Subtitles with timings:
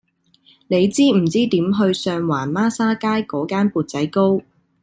[0.67, 4.41] 你知唔知點去上環孖沙街嗰間缽仔糕